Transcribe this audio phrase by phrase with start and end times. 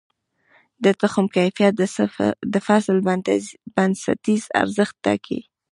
[0.83, 1.73] د تخم کیفیت
[2.53, 2.97] د فصل
[3.75, 5.39] بنسټیز ارزښت ټاکي.